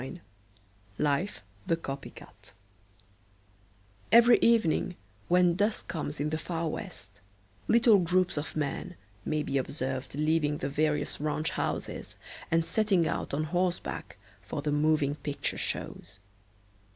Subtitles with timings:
[0.01, 0.19] XXIX
[0.97, 2.53] LIFE, THE COPY CAT
[4.11, 4.95] Every evening
[5.27, 7.21] when dusk comes in the Far West,
[7.67, 8.95] little groups of men
[9.25, 12.15] may be observed leaving the various ranch houses
[12.49, 16.19] and setting out on horseback for the moving picture shows.